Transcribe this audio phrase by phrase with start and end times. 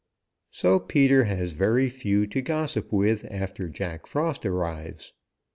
[0.49, 5.13] So Peter has very few to gossip with after Jack Frost arrives.